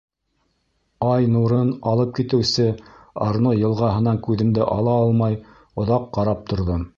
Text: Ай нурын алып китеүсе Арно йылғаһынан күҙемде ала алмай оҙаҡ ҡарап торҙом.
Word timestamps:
Ай 1.07 1.27
нурын 1.33 1.69
алып 1.91 2.15
китеүсе 2.19 2.65
Арно 3.27 3.53
йылғаһынан 3.59 4.19
күҙемде 4.29 4.67
ала 4.79 4.97
алмай 5.03 5.39
оҙаҡ 5.85 6.09
ҡарап 6.19 6.43
торҙом. 6.55 6.89